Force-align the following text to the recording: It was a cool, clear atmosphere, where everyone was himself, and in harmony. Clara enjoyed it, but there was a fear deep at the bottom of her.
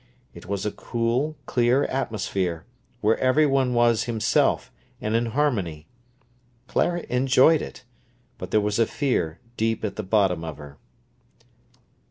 It 0.33 0.47
was 0.47 0.65
a 0.65 0.71
cool, 0.71 1.37
clear 1.45 1.83
atmosphere, 1.85 2.65
where 3.01 3.19
everyone 3.19 3.75
was 3.75 4.05
himself, 4.05 4.71
and 4.99 5.13
in 5.15 5.27
harmony. 5.27 5.85
Clara 6.65 7.01
enjoyed 7.07 7.61
it, 7.61 7.83
but 8.39 8.49
there 8.49 8.61
was 8.61 8.79
a 8.79 8.87
fear 8.87 9.39
deep 9.57 9.85
at 9.85 9.97
the 9.97 10.01
bottom 10.01 10.43
of 10.43 10.57
her. 10.57 10.79